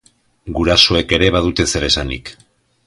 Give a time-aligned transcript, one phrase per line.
[0.55, 2.35] Gurasoek ere badute zer esanik.